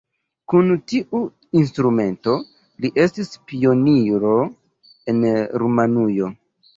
Kun 0.51 0.69
tiu 0.91 1.17
instrumento 1.59 2.33
li 2.85 2.91
estis 3.03 3.29
pioniro 3.51 4.31
en 5.13 5.21
Rumanujo. 5.65 6.31